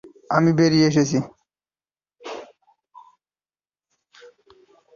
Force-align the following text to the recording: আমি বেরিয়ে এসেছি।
আমি 0.31 0.51
বেরিয়ে 0.59 0.87
এসেছি। 0.87 1.17